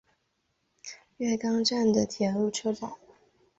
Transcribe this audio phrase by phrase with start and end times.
[1.17, 2.93] 月冈站的铁路车站。